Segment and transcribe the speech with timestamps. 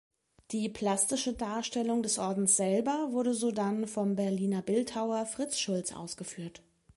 [0.49, 6.63] Die plastische Darstellung des Ordens selber wurde sodann vom Berliner Bildhauer Fritz Schulz ausgeführt.